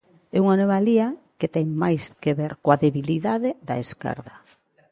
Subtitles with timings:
[0.35, 1.07] É unha anomalía
[1.39, 4.35] que ten máis que ver coa debilidade da esquerda.